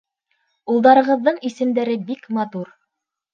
[0.75, 2.73] —Улдарығыҙҙың исемдәре бик матур.